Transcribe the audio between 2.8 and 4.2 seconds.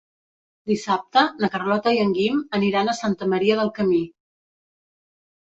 a Santa Maria del Camí.